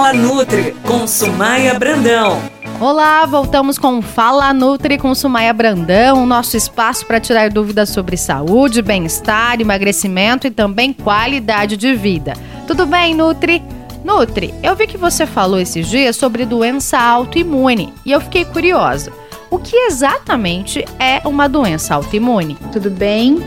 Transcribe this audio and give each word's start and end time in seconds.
Fala 0.00 0.14
Nutri 0.14 0.74
com 0.86 1.06
Sumaia 1.06 1.78
Brandão. 1.78 2.40
Olá, 2.80 3.26
voltamos 3.26 3.76
com 3.76 4.00
Fala 4.00 4.50
Nutri 4.54 4.96
com 4.96 5.14
Sumaia 5.14 5.52
Brandão, 5.52 6.24
nosso 6.24 6.56
espaço 6.56 7.04
para 7.04 7.20
tirar 7.20 7.50
dúvidas 7.50 7.90
sobre 7.90 8.16
saúde, 8.16 8.80
bem-estar, 8.80 9.60
emagrecimento 9.60 10.46
e 10.46 10.50
também 10.50 10.94
qualidade 10.94 11.76
de 11.76 11.94
vida. 11.94 12.32
Tudo 12.66 12.86
bem, 12.86 13.14
Nutri? 13.14 13.62
Nutri, 14.02 14.54
eu 14.62 14.74
vi 14.74 14.86
que 14.86 14.96
você 14.96 15.26
falou 15.26 15.60
esses 15.60 15.86
dias 15.86 16.16
sobre 16.16 16.46
doença 16.46 16.98
autoimune 16.98 17.92
e 18.02 18.10
eu 18.10 18.22
fiquei 18.22 18.46
curiosa. 18.46 19.12
O 19.50 19.58
que 19.58 19.76
exatamente 19.76 20.82
é 20.98 21.20
uma 21.28 21.46
doença 21.46 21.94
autoimune? 21.94 22.56
Tudo 22.72 22.90
bem? 22.90 23.38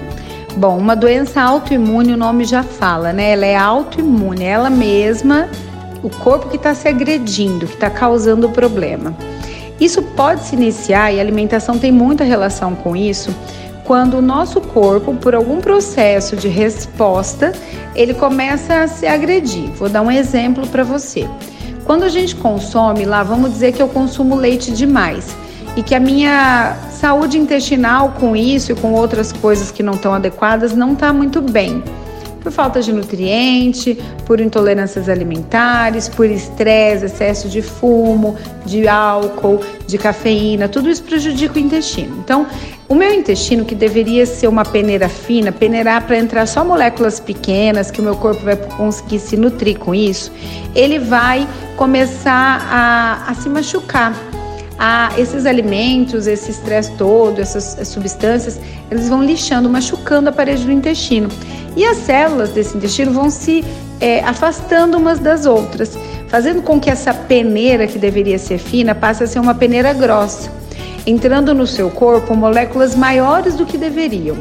Bom, 0.56 0.78
uma 0.78 0.96
doença 0.96 1.42
autoimune, 1.42 2.14
o 2.14 2.18
nome 2.18 2.46
já 2.46 2.62
fala, 2.62 3.12
né? 3.12 3.32
Ela 3.32 3.46
é 3.48 3.56
autoimune, 3.56 4.44
ela 4.44 4.70
mesma, 4.70 5.50
o 6.04 6.10
corpo 6.10 6.50
que 6.50 6.58
está 6.58 6.76
se 6.76 6.88
agredindo, 6.88 7.66
que 7.66 7.74
está 7.74 7.90
causando 7.90 8.48
o 8.48 8.52
problema. 8.52 9.16
Isso 9.80 10.02
pode 10.02 10.44
se 10.44 10.56
iniciar, 10.56 11.12
e 11.12 11.18
a 11.18 11.22
alimentação 11.22 11.80
tem 11.80 11.92
muita 11.92 12.24
relação 12.24 12.76
com 12.76 12.96
isso, 12.96 13.34
quando 13.84 14.18
o 14.18 14.22
nosso 14.22 14.62
corpo, 14.62 15.14
por 15.16 15.36
algum 15.36 15.60
processo 15.60 16.36
de 16.36 16.48
resposta, 16.48 17.52
ele 17.96 18.14
começa 18.14 18.82
a 18.82 18.88
se 18.88 19.06
agredir. 19.06 19.70
Vou 19.72 19.90
dar 19.90 20.02
um 20.02 20.12
exemplo 20.12 20.66
para 20.68 20.84
você. 20.84 21.28
Quando 21.84 22.04
a 22.04 22.10
gente 22.10 22.36
consome 22.36 23.04
lá, 23.04 23.24
vamos 23.24 23.52
dizer 23.52 23.74
que 23.74 23.82
eu 23.82 23.90
consumo 23.90 24.36
leite 24.36 24.72
demais 24.72 25.36
e 25.76 25.84
que 25.84 25.94
a 25.94 26.00
minha 26.00 26.78
saúde 26.92 27.38
intestinal 27.38 28.14
com 28.20 28.36
isso 28.36 28.72
e 28.72 28.76
com 28.76 28.94
outras 28.94 29.34
coisas 29.34 29.70
que 29.70 29.84
não 29.84 29.94
estão 29.94 30.14
adequadas 30.14 30.74
não 30.74 30.94
está 30.94 31.12
muito 31.12 31.42
bem. 31.42 31.84
Por 32.44 32.52
falta 32.52 32.82
de 32.82 32.92
nutriente, 32.92 33.98
por 34.26 34.42
intolerâncias 34.42 35.08
alimentares, 35.08 36.10
por 36.10 36.26
estresse, 36.30 37.06
excesso 37.06 37.48
de 37.48 37.62
fumo, 37.62 38.36
de 38.66 38.86
álcool, 38.86 39.62
de 39.88 39.98
cafeína, 39.98 40.68
tudo 40.68 40.90
isso 40.90 41.04
prejudica 41.04 41.56
o 41.56 41.60
intestino. 41.60 42.18
Então, 42.22 42.46
o 42.90 42.96
meu 42.96 43.14
intestino, 43.14 43.64
que 43.64 43.74
deveria 43.74 44.26
ser 44.26 44.48
uma 44.48 44.66
peneira 44.66 45.08
fina, 45.08 45.54
peneirar 45.54 46.06
para 46.06 46.18
entrar 46.18 46.46
só 46.46 46.66
moléculas 46.66 47.18
pequenas, 47.18 47.90
que 47.90 48.02
o 48.02 48.04
meu 48.04 48.18
corpo 48.18 48.44
vai 48.44 48.58
conseguir 48.58 49.20
se 49.20 49.38
nutrir 49.38 49.80
com 49.80 49.96
isso, 49.96 50.30
ele 50.76 51.00
vai 51.00 51.48
começar 51.78 52.62
a, 52.70 53.32
a 53.32 53.34
se 53.36 53.48
machucar 53.48 54.14
esses 55.18 55.46
alimentos, 55.46 56.28
esse 56.28 56.52
estresse 56.52 56.92
todo, 56.98 57.40
essas 57.40 57.88
substâncias, 57.88 58.60
eles 58.92 59.08
vão 59.08 59.24
lixando, 59.24 59.70
machucando 59.70 60.30
a 60.30 60.32
parede 60.32 60.66
do 60.66 60.72
intestino. 60.72 61.30
E 61.76 61.86
as 61.86 61.98
células 61.98 62.50
desse 62.50 62.78
intestino 62.78 63.12
vão 63.12 63.30
se 63.30 63.64
é, 64.00 64.22
afastando 64.24 64.98
umas 64.98 65.20
das 65.20 65.46
outras, 65.46 65.98
fazendo 66.28 66.62
com 66.62 66.80
que 66.80 66.90
essa 66.90 67.14
peneira, 67.14 67.88
que 67.88 67.98
deveria 67.98 68.38
ser 68.38 68.58
fina, 68.58 68.94
passe 68.94 69.24
a 69.24 69.28
ser 69.28 69.40
uma 69.40 69.56
peneira 69.56 69.94
grossa, 69.94 70.52
entrando 71.06 71.54
no 71.54 71.66
seu 71.66 71.90
corpo 71.90 72.36
moléculas 72.36 72.96
maiores 72.96 73.56
do 73.56 73.66
que 73.66 73.78
deveriam. 73.78 74.38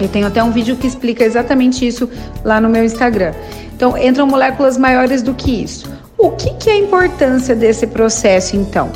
Eu 0.00 0.08
tenho 0.08 0.26
até 0.26 0.42
um 0.42 0.50
vídeo 0.50 0.76
que 0.76 0.86
explica 0.86 1.24
exatamente 1.24 1.86
isso 1.86 2.08
lá 2.44 2.60
no 2.60 2.68
meu 2.68 2.84
Instagram. 2.84 3.32
Então, 3.74 3.96
entram 3.96 4.26
moléculas 4.26 4.76
maiores 4.76 5.22
do 5.22 5.34
que 5.34 5.62
isso. 5.62 5.90
O 6.18 6.30
que, 6.30 6.54
que 6.54 6.70
é 6.70 6.74
a 6.74 6.78
importância 6.78 7.54
desse 7.54 7.86
processo, 7.86 8.56
então? 8.56 8.90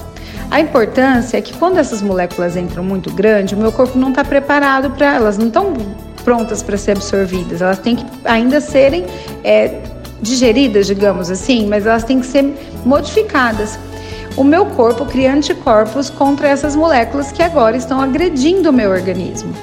A 0.50 0.60
importância 0.60 1.36
é 1.36 1.40
que 1.40 1.52
quando 1.56 1.78
essas 1.78 2.00
moléculas 2.00 2.56
entram 2.56 2.84
muito 2.84 3.12
grande, 3.12 3.54
o 3.54 3.58
meu 3.58 3.72
corpo 3.72 3.98
não 3.98 4.10
está 4.10 4.24
preparado 4.24 4.90
para 4.90 5.14
elas, 5.14 5.36
não 5.36 5.48
estão 5.48 5.74
prontas 6.26 6.60
para 6.60 6.76
ser 6.76 6.90
absorvidas. 6.90 7.62
Elas 7.62 7.78
têm 7.78 7.94
que 7.94 8.04
ainda 8.24 8.60
serem 8.60 9.06
é, 9.44 9.80
digeridas, 10.20 10.88
digamos 10.88 11.30
assim, 11.30 11.68
mas 11.68 11.86
elas 11.86 12.02
têm 12.02 12.18
que 12.18 12.26
ser 12.26 12.52
modificadas. 12.84 13.78
O 14.36 14.42
meu 14.42 14.66
corpo 14.66 15.06
cria 15.06 15.32
anticorpos 15.32 16.10
contra 16.10 16.48
essas 16.48 16.74
moléculas 16.74 17.30
que 17.30 17.44
agora 17.44 17.76
estão 17.76 18.00
agredindo 18.00 18.70
o 18.70 18.72
meu 18.72 18.90
organismo. 18.90 19.54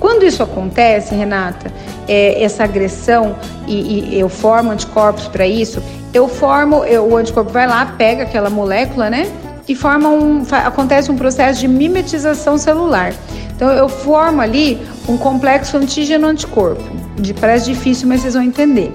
Quando 0.00 0.24
isso 0.24 0.42
acontece, 0.42 1.14
Renata, 1.14 1.70
é, 2.08 2.42
essa 2.42 2.64
agressão 2.64 3.36
e, 3.66 4.14
e, 4.14 4.18
eu 4.18 4.30
formo 4.30 4.70
anticorpos 4.70 5.28
para 5.28 5.46
isso, 5.46 5.82
eu 6.14 6.26
formo, 6.26 6.84
eu, 6.84 7.04
o 7.06 7.16
anticorpo 7.16 7.52
vai 7.52 7.66
lá, 7.66 7.84
pega 7.98 8.22
aquela 8.22 8.48
molécula, 8.48 9.10
né? 9.10 9.30
e 9.68 9.74
forma 9.74 10.08
um, 10.08 10.42
acontece 10.50 11.10
um 11.10 11.16
processo 11.16 11.60
de 11.60 11.68
mimetização 11.68 12.56
celular. 12.56 13.12
Então 13.58 13.72
eu 13.72 13.88
formo 13.88 14.40
ali 14.40 14.78
um 15.08 15.18
complexo 15.18 15.76
antígeno-anticorpo. 15.76 16.80
De, 17.16 17.34
parece 17.34 17.66
difícil, 17.72 18.06
mas 18.06 18.20
vocês 18.20 18.34
vão 18.34 18.42
entender. 18.44 18.92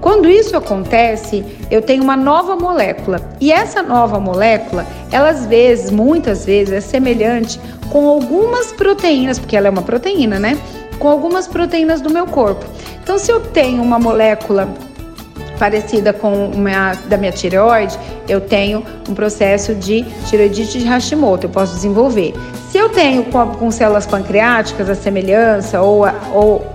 Quando 0.00 0.28
isso 0.28 0.56
acontece, 0.56 1.44
eu 1.70 1.80
tenho 1.80 2.02
uma 2.02 2.16
nova 2.16 2.56
molécula. 2.56 3.20
E 3.40 3.52
essa 3.52 3.84
nova 3.84 4.18
molécula, 4.18 4.84
ela 5.12 5.28
às 5.28 5.46
vezes, 5.46 5.92
muitas 5.92 6.44
vezes, 6.44 6.74
é 6.74 6.80
semelhante 6.80 7.60
com 7.88 8.08
algumas 8.08 8.72
proteínas, 8.72 9.38
porque 9.38 9.56
ela 9.56 9.68
é 9.68 9.70
uma 9.70 9.82
proteína, 9.82 10.40
né? 10.40 10.58
Com 10.98 11.08
algumas 11.08 11.46
proteínas 11.46 12.00
do 12.00 12.10
meu 12.10 12.26
corpo. 12.26 12.64
Então, 13.00 13.16
se 13.16 13.30
eu 13.30 13.38
tenho 13.38 13.80
uma 13.80 13.98
molécula 14.00 14.74
parecida 15.64 16.12
com 16.12 16.48
uma 16.48 16.92
da 17.08 17.16
minha 17.16 17.32
tireoide, 17.32 17.98
eu 18.28 18.38
tenho 18.38 18.84
um 19.08 19.14
processo 19.14 19.74
de 19.74 20.02
tireoidite 20.26 20.78
de 20.78 20.84
Hashimoto, 20.84 21.46
eu 21.46 21.50
posso 21.50 21.74
desenvolver. 21.74 22.34
Se 22.70 22.76
eu 22.76 22.90
tenho 22.90 23.24
com, 23.24 23.46
com 23.46 23.70
células 23.70 24.04
pancreáticas 24.06 24.90
a 24.90 24.94
semelhança 24.94 25.80
ou 25.80 26.04
a, 26.04 26.14
ou 26.34 26.66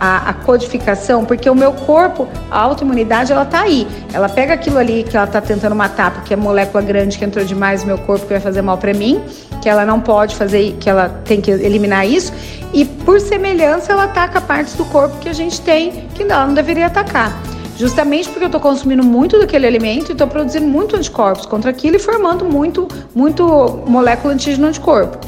a, 0.00 0.30
a, 0.30 0.32
codificação, 0.32 1.26
porque 1.26 1.50
o 1.50 1.54
meu 1.54 1.72
corpo, 1.72 2.26
a 2.50 2.58
autoimunidade, 2.58 3.32
ela 3.32 3.44
tá 3.44 3.60
aí. 3.60 3.86
Ela 4.14 4.30
pega 4.30 4.54
aquilo 4.54 4.78
ali 4.78 5.02
que 5.02 5.14
ela 5.14 5.26
tá 5.26 5.42
tentando 5.42 5.74
matar, 5.74 6.10
porque 6.10 6.32
é 6.32 6.36
molécula 6.36 6.82
grande 6.82 7.18
que 7.18 7.24
entrou 7.26 7.44
demais 7.44 7.82
no 7.82 7.88
meu 7.88 7.98
corpo 7.98 8.24
que 8.24 8.32
vai 8.32 8.40
fazer 8.40 8.62
mal 8.62 8.78
para 8.78 8.94
mim, 8.94 9.22
que 9.60 9.68
ela 9.68 9.84
não 9.84 10.00
pode 10.00 10.34
fazer, 10.36 10.74
que 10.80 10.88
ela 10.88 11.20
tem 11.22 11.42
que 11.42 11.50
eliminar 11.50 12.06
isso, 12.06 12.32
e 12.72 12.86
por 12.86 13.20
semelhança 13.20 13.92
ela 13.92 14.04
ataca 14.04 14.40
partes 14.40 14.72
do 14.74 14.86
corpo 14.86 15.18
que 15.18 15.28
a 15.28 15.34
gente 15.34 15.60
tem 15.60 16.06
que 16.14 16.22
ela 16.22 16.46
não 16.46 16.54
deveria 16.54 16.86
atacar. 16.86 17.47
Justamente 17.78 18.28
porque 18.28 18.42
eu 18.44 18.48
estou 18.48 18.60
consumindo 18.60 19.04
muito 19.04 19.38
daquele 19.38 19.64
alimento 19.64 20.10
e 20.10 20.12
estou 20.12 20.26
produzindo 20.26 20.66
muito 20.66 20.96
anticorpos 20.96 21.46
contra 21.46 21.70
aquilo 21.70 21.94
e 21.94 21.98
formando 22.00 22.44
muito, 22.44 22.88
muito 23.14 23.44
molécula 23.86 24.34
antígeno 24.34 24.66
anticorpo. 24.66 25.18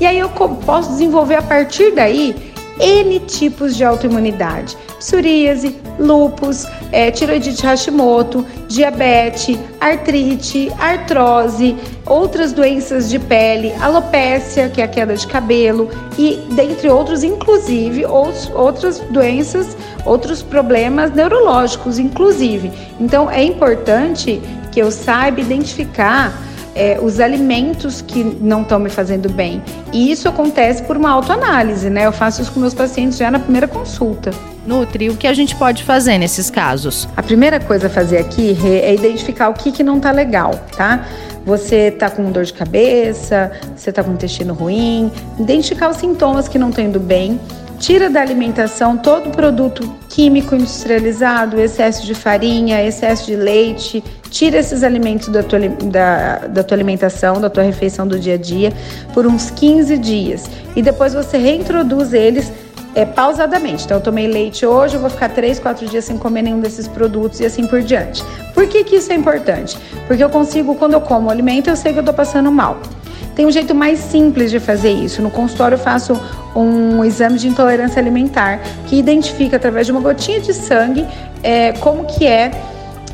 E 0.00 0.04
aí 0.04 0.18
eu 0.18 0.28
posso 0.28 0.90
desenvolver 0.90 1.36
a 1.36 1.42
partir 1.42 1.92
daí 1.92 2.51
N 2.78 3.20
tipos 3.20 3.76
de 3.76 3.84
autoimunidade: 3.84 4.76
psoríase, 4.98 5.76
lúpus, 5.98 6.66
é, 6.90 7.10
tiroidite 7.10 7.64
Hashimoto, 7.64 8.44
diabetes, 8.68 9.58
artrite, 9.80 10.72
artrose, 10.78 11.76
outras 12.06 12.52
doenças 12.52 13.10
de 13.10 13.18
pele, 13.18 13.72
alopécia, 13.80 14.68
que 14.68 14.80
é 14.80 14.84
a 14.84 14.88
queda 14.88 15.14
de 15.14 15.26
cabelo, 15.26 15.88
e 16.18 16.40
dentre 16.52 16.88
outros, 16.88 17.22
inclusive 17.22 18.04
outros, 18.06 18.50
outras 18.54 18.98
doenças, 19.10 19.76
outros 20.04 20.42
problemas 20.42 21.12
neurológicos, 21.12 21.98
inclusive. 21.98 22.72
Então 23.00 23.30
é 23.30 23.42
importante 23.42 24.40
que 24.70 24.80
eu 24.80 24.90
saiba 24.90 25.40
identificar 25.40 26.32
é, 26.74 26.98
os 27.00 27.20
alimentos 27.20 28.00
que 28.00 28.22
não 28.24 28.62
estão 28.62 28.78
me 28.78 28.90
fazendo 28.90 29.28
bem. 29.28 29.62
E 29.92 30.10
isso 30.10 30.28
acontece 30.28 30.82
por 30.82 30.96
uma 30.96 31.10
autoanálise, 31.10 31.90
né? 31.90 32.06
Eu 32.06 32.12
faço 32.12 32.42
isso 32.42 32.52
com 32.52 32.60
meus 32.60 32.74
pacientes 32.74 33.18
já 33.18 33.30
na 33.30 33.38
primeira 33.38 33.68
consulta. 33.68 34.30
Nutri, 34.66 35.10
o 35.10 35.16
que 35.16 35.26
a 35.26 35.34
gente 35.34 35.56
pode 35.56 35.82
fazer 35.82 36.18
nesses 36.18 36.48
casos? 36.48 37.08
A 37.16 37.22
primeira 37.22 37.58
coisa 37.58 37.88
a 37.88 37.90
fazer 37.90 38.18
aqui 38.18 38.56
é 38.64 38.94
identificar 38.94 39.48
o 39.48 39.54
que, 39.54 39.72
que 39.72 39.82
não 39.82 39.98
tá 39.98 40.12
legal, 40.12 40.52
tá? 40.76 41.04
Você 41.44 41.90
tá 41.90 42.08
com 42.08 42.30
dor 42.30 42.44
de 42.44 42.52
cabeça, 42.52 43.50
você 43.76 43.90
tá 43.90 44.04
com 44.04 44.12
intestino 44.12 44.54
ruim, 44.54 45.10
identificar 45.40 45.90
os 45.90 45.96
sintomas 45.96 46.46
que 46.46 46.58
não 46.58 46.68
estão 46.68 46.84
indo 46.84 47.00
bem 47.00 47.40
tira 47.82 48.08
da 48.08 48.20
alimentação 48.20 48.96
todo 48.96 49.30
produto 49.30 49.92
químico 50.08 50.54
industrializado, 50.54 51.60
excesso 51.60 52.06
de 52.06 52.14
farinha, 52.14 52.80
excesso 52.80 53.26
de 53.26 53.34
leite, 53.34 54.04
tira 54.30 54.58
esses 54.58 54.84
alimentos 54.84 55.26
da 55.26 55.42
tua, 55.42 55.58
da, 55.58 56.38
da 56.46 56.62
tua 56.62 56.76
alimentação, 56.76 57.40
da 57.40 57.50
tua 57.50 57.64
refeição 57.64 58.06
do 58.06 58.20
dia 58.20 58.34
a 58.34 58.36
dia, 58.36 58.72
por 59.12 59.26
uns 59.26 59.50
15 59.50 59.98
dias. 59.98 60.48
E 60.76 60.80
depois 60.80 61.12
você 61.12 61.36
reintroduz 61.36 62.12
eles 62.12 62.52
é, 62.94 63.04
pausadamente. 63.04 63.84
Então, 63.84 63.96
eu 63.96 64.02
tomei 64.02 64.28
leite 64.28 64.64
hoje, 64.64 64.94
eu 64.94 65.00
vou 65.00 65.10
ficar 65.10 65.30
3, 65.30 65.58
4 65.58 65.88
dias 65.88 66.04
sem 66.04 66.16
comer 66.16 66.42
nenhum 66.42 66.60
desses 66.60 66.86
produtos 66.86 67.40
e 67.40 67.46
assim 67.46 67.66
por 67.66 67.82
diante. 67.82 68.22
Por 68.54 68.68
que, 68.68 68.84
que 68.84 68.94
isso 68.94 69.12
é 69.12 69.16
importante? 69.16 69.76
Porque 70.06 70.22
eu 70.22 70.30
consigo, 70.30 70.76
quando 70.76 70.92
eu 70.92 71.00
como 71.00 71.28
alimento, 71.28 71.68
eu 71.68 71.74
sei 71.74 71.92
que 71.92 71.98
eu 71.98 72.02
estou 72.02 72.14
passando 72.14 72.52
mal. 72.52 72.78
Tem 73.34 73.46
um 73.46 73.50
jeito 73.50 73.74
mais 73.74 73.98
simples 73.98 74.50
de 74.50 74.60
fazer 74.60 74.90
isso. 74.90 75.22
No 75.22 75.30
consultório 75.30 75.76
eu 75.76 75.78
faço 75.78 76.20
um 76.54 77.04
exame 77.04 77.38
de 77.38 77.48
intolerância 77.48 78.00
alimentar 78.00 78.60
que 78.86 78.96
identifica 78.96 79.56
através 79.56 79.86
de 79.86 79.92
uma 79.92 80.00
gotinha 80.00 80.40
de 80.40 80.52
sangue 80.52 81.06
é, 81.42 81.72
como 81.72 82.04
que 82.04 82.26
é 82.26 82.50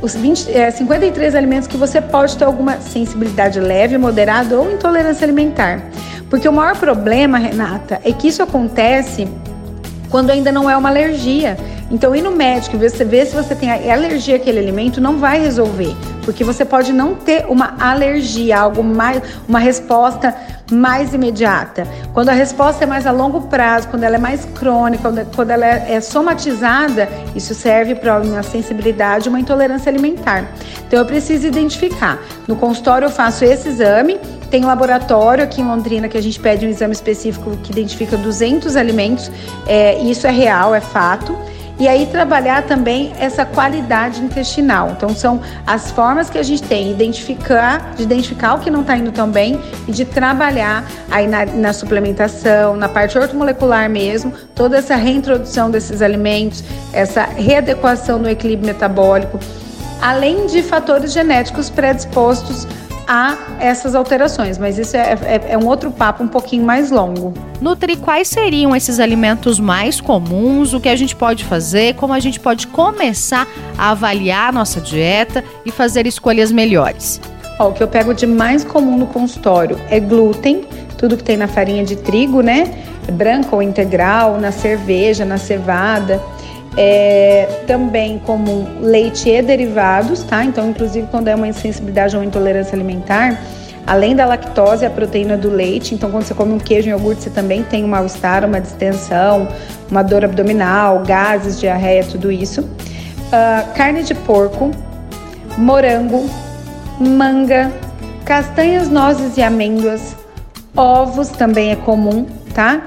os 0.01 0.15
20, 0.15 0.51
é, 0.51 0.71
53 0.71 1.35
alimentos 1.35 1.67
que 1.67 1.77
você 1.77 2.01
pode 2.01 2.37
ter 2.37 2.45
alguma 2.45 2.81
sensibilidade 2.81 3.59
leve, 3.61 3.99
moderada 3.99 4.59
ou 4.59 4.73
intolerância 4.73 5.25
alimentar. 5.25 5.83
Porque 6.31 6.49
o 6.49 6.53
maior 6.53 6.77
problema, 6.77 7.39
Renata, 7.39 8.01
é 8.05 8.13
que 8.13 8.29
isso 8.29 8.43
acontece 8.43 9.27
quando 10.11 10.31
ainda 10.31 10.53
não 10.53 10.69
é 10.69 10.77
uma 10.77 10.89
alergia. 10.89 11.57
Então, 11.91 12.15
ir 12.15 12.23
no 12.23 12.33
médico 12.33 12.77
e 12.77 12.89
você 12.89 13.05
ver 13.05 13.27
se 13.27 13.35
você 13.35 13.55
tem 13.55 13.71
alergia 13.71 14.37
àquele 14.37 14.59
alimento 14.59 15.01
não 15.01 15.19
vai 15.19 15.41
resolver, 15.41 15.97
porque 16.25 16.45
você 16.45 16.65
pode 16.65 16.93
não 16.93 17.15
ter 17.15 17.47
uma 17.49 17.77
alergia, 17.81 18.59
algo 18.59 18.85
mais, 18.85 19.23
uma 19.49 19.59
resposta 19.59 20.35
mais 20.71 21.15
imediata. 21.15 21.87
Quando 22.13 22.29
a 22.29 22.33
resposta 22.33 22.85
é 22.85 22.87
mais 22.87 23.07
a 23.07 23.11
longo 23.11 23.43
prazo, 23.43 23.89
quando 23.89 24.05
ela 24.05 24.17
é 24.17 24.19
mais 24.19 24.45
crônica, 24.45 25.03
quando, 25.03 25.35
quando 25.35 25.51
ela 25.51 25.67
é, 25.67 25.95
é 25.95 26.01
somatizada, 26.01 27.09
isso 27.35 27.55
serve 27.55 27.95
para 27.95 28.21
uma 28.21 28.43
sensibilidade, 28.43 29.29
uma 29.29 29.41
intolerância 29.41 29.89
alimentar. 29.89 30.53
Então 30.87 30.99
eu 30.99 31.07
preciso 31.07 31.47
identificar. 31.47 32.19
No 32.47 32.57
consultório 32.57 33.07
eu 33.07 33.11
faço 33.11 33.45
esse 33.45 33.69
exame, 33.69 34.19
tem 34.51 34.65
um 34.65 34.69
laboratório 34.69 35.45
aqui 35.45 35.61
em 35.61 35.65
Londrina 35.65 36.09
que 36.09 36.17
a 36.17 36.23
gente 36.23 36.39
pede 36.39 36.67
um 36.67 36.71
exame 36.71 36.93
específico 36.93 37.57
que 37.63 37.73
identifica 37.73 38.17
200 38.17 38.77
alimentos, 38.77 39.31
é, 39.67 39.99
isso 40.01 40.27
é 40.27 40.31
real, 40.31 40.75
é 40.75 40.81
fato. 40.81 41.37
E 41.79 41.87
aí 41.87 42.07
trabalhar 42.07 42.65
também 42.65 43.13
essa 43.21 43.45
qualidade 43.45 44.21
intestinal. 44.21 44.91
Então 44.91 45.11
são 45.11 45.41
as 45.65 45.91
formas 45.93 46.29
que 46.29 46.37
a 46.37 46.43
gente 46.43 46.63
tem 46.63 46.91
identificar, 46.91 47.95
de 47.95 48.03
identificar 48.03 48.55
o 48.55 48.59
que 48.59 48.69
não 48.69 48.81
está 48.81 48.97
indo 48.97 49.13
tão 49.13 49.31
bem 49.31 49.61
e 49.87 49.93
de 49.93 50.05
trabalhar 50.05 50.85
aí 51.09 51.29
na, 51.29 51.47
na 51.47 51.73
suplementação, 51.73 52.77
na 52.77 52.89
parte 52.89 53.17
ortomolecular 53.17 53.89
mesmo, 53.89 54.33
toda 54.57 54.79
essa 54.79 54.97
reintrodução 54.97 55.71
desses 55.71 56.03
alimentos, 56.03 56.65
essa 56.93 57.23
readequação 57.23 58.21
do 58.21 58.29
equilíbrio 58.29 58.67
metabólico, 58.67 59.39
além 60.03 60.47
de 60.47 60.63
fatores 60.63 61.13
genéticos 61.13 61.71
predispostos 61.71 62.67
a 63.09 63.39
essas 63.59 63.95
alterações, 63.95 64.59
mas 64.59 64.77
isso 64.77 64.95
é, 64.95 65.17
é, 65.25 65.53
é, 65.53 65.59
um 65.59 65.67
outro 65.67 65.91
papo 65.91 66.23
um 66.23 66.29
pouquinho 66.29 66.63
mais 66.63 66.91
longo. 66.91 67.33
Nutri, 67.59 67.97
quais 67.97 68.29
seriam 68.29 68.77
esses 68.77 69.01
alimentos 69.01 69.59
mais 69.59 69.99
comuns? 69.99 70.75
O 70.75 70.81
que 70.81 70.91
a 70.91 70.95
gente 70.95 71.17
pode 71.17 71.43
fazer? 71.43 71.95
Como 71.95 72.13
a 72.13 72.21
gente 72.21 72.39
pode 72.39 72.67
começar 72.67 73.49
a 73.79 73.93
avaliar 73.93 74.51
a 74.51 74.53
nossa 74.53 74.79
dieta 74.79 75.43
e 75.65 75.73
fazer 75.73 76.07
escolhas 76.07 76.53
melhores? 76.53 77.19
Ó, 77.59 77.71
o 77.71 77.73
que 77.73 77.83
eu 77.83 77.89
pego 77.89 78.13
de 78.13 78.27
mais 78.27 78.63
comum 78.63 78.99
no 78.99 79.07
consultório 79.07 79.81
é 79.91 79.99
glúten, 79.99 80.67
tudo 80.99 81.17
que 81.17 81.25
tem 81.25 81.39
na 81.39 81.49
farinha 81.49 81.85
de 81.85 81.97
trigo, 81.97 82.43
né? 82.43 82.85
Branca 83.13 83.57
ou 83.57 83.63
integral, 83.63 84.39
na 84.39 84.53
cerveja, 84.53 85.25
na 85.25 85.39
cevada 85.39 86.21
é, 86.81 87.65
também 87.67 88.21
como 88.21 88.69
leite 88.81 89.29
e 89.29 89.43
derivados, 89.43 90.23
tá? 90.23 90.45
Então, 90.45 90.71
inclusive, 90.71 91.09
quando 91.11 91.27
é 91.27 91.35
uma 91.35 91.49
insensibilidade 91.49 92.17
ou 92.17 92.23
intolerância 92.23 92.77
alimentar, 92.77 93.43
além 93.85 94.15
da 94.15 94.25
lactose, 94.25 94.87
a 94.87 94.91
proteína 94.91 95.37
do 95.37 95.51
leite. 95.51 95.93
Então, 95.93 96.09
quando 96.09 96.23
você 96.23 96.35
come 96.35 96.53
um 96.53 96.59
queijo 96.59 96.89
e 96.89 96.91
iogurte, 96.93 97.25
você 97.25 97.31
também 97.31 97.65
tem 97.65 97.85
um 97.85 97.89
mal-estar, 97.89 98.45
uma 98.45 98.61
distensão, 98.61 99.49
uma 99.91 100.05
dor 100.05 100.25
abdominal, 100.25 101.03
gases, 101.05 101.59
diarreia, 101.59 102.05
tudo 102.05 102.31
isso. 102.31 102.61
Uh, 102.61 103.75
carne 103.75 104.05
de 104.05 104.15
porco, 104.15 104.71
morango, 105.57 106.31
manga, 107.01 107.73
castanhas, 108.25 108.89
nozes 108.89 109.37
e 109.37 109.43
amêndoas, 109.43 110.15
ovos 110.77 111.29
também 111.31 111.73
é 111.73 111.77
comum, 111.77 112.25
tá? 112.55 112.83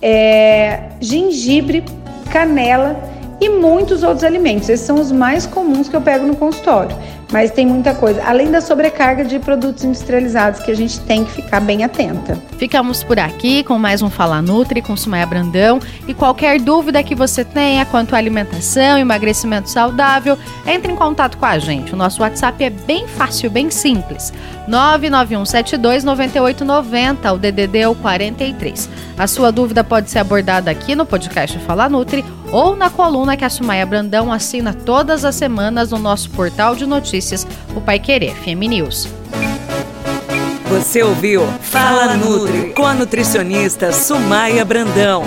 É, 0.00 0.80
gengibre, 0.98 1.84
canela 2.30 3.12
e 3.44 3.48
muitos 3.50 4.02
outros 4.02 4.24
alimentos. 4.24 4.68
Esses 4.68 4.86
são 4.86 4.96
os 4.96 5.12
mais 5.12 5.46
comuns 5.46 5.88
que 5.88 5.94
eu 5.94 6.00
pego 6.00 6.26
no 6.26 6.34
consultório. 6.34 6.96
Mas 7.30 7.50
tem 7.50 7.66
muita 7.66 7.94
coisa, 7.94 8.22
além 8.24 8.50
da 8.50 8.60
sobrecarga 8.60 9.24
de 9.24 9.38
produtos 9.38 9.84
industrializados 9.84 10.60
que 10.60 10.70
a 10.70 10.76
gente 10.76 11.00
tem 11.00 11.24
que 11.24 11.32
ficar 11.32 11.60
bem 11.60 11.84
atenta. 11.84 12.38
Ficamos 12.64 13.04
por 13.04 13.18
aqui 13.18 13.62
com 13.62 13.78
mais 13.78 14.00
um 14.00 14.08
Fala 14.08 14.40
Nutri 14.40 14.80
com 14.80 14.96
Sumaia 14.96 15.26
Brandão. 15.26 15.78
E 16.08 16.14
qualquer 16.14 16.58
dúvida 16.58 17.02
que 17.02 17.14
você 17.14 17.44
tenha 17.44 17.84
quanto 17.84 18.14
à 18.14 18.18
alimentação, 18.18 18.96
emagrecimento 18.96 19.68
saudável, 19.68 20.38
entre 20.66 20.90
em 20.90 20.96
contato 20.96 21.36
com 21.36 21.44
a 21.44 21.58
gente. 21.58 21.92
O 21.92 21.96
nosso 21.96 22.22
WhatsApp 22.22 22.64
é 22.64 22.70
bem 22.70 23.06
fácil, 23.06 23.50
bem 23.50 23.70
simples. 23.70 24.32
991729890, 24.66 27.34
o 27.34 27.38
DDD 27.38 27.80
é 27.80 27.88
o 27.88 27.94
43. 27.94 28.88
A 29.18 29.26
sua 29.26 29.52
dúvida 29.52 29.84
pode 29.84 30.10
ser 30.10 30.20
abordada 30.20 30.70
aqui 30.70 30.96
no 30.96 31.04
podcast 31.04 31.58
Fala 31.58 31.86
Nutri 31.86 32.24
ou 32.50 32.74
na 32.74 32.88
coluna 32.88 33.36
que 33.36 33.44
a 33.44 33.50
Sumaia 33.50 33.84
Brandão 33.84 34.32
assina 34.32 34.72
todas 34.72 35.22
as 35.22 35.34
semanas 35.34 35.90
no 35.90 35.98
nosso 35.98 36.30
portal 36.30 36.74
de 36.74 36.86
notícias, 36.86 37.46
o 37.76 37.80
Pai 37.82 37.98
Querer 37.98 38.34
FM 38.34 38.70
News. 38.70 39.06
Você 40.84 41.02
ouviu 41.02 41.40
Fala 41.62 42.14
Nutri 42.14 42.74
com 42.74 42.84
a 42.84 42.92
nutricionista 42.92 43.90
Sumaia 43.90 44.66
Brandão. 44.66 45.24